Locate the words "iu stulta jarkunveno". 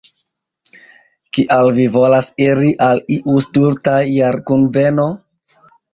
3.19-5.11